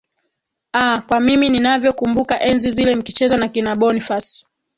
aa 0.73 1.01
kwa 1.01 1.19
mimi 1.19 1.49
ninavyo 1.49 1.93
kumbuka 1.93 2.39
enzi 2.41 2.69
zile 2.69 2.95
mkicheza 2.95 3.37
na 3.37 3.47
kina 3.47 3.75
boniface 3.75 4.45